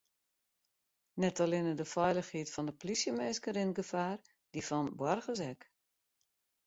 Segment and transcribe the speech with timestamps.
[1.23, 4.19] Net allinnich de feilichheid fan de polysjeminsken rint gefaar,
[4.51, 5.61] dy fan boargers ek.